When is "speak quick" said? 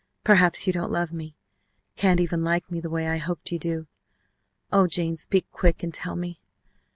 5.15-5.83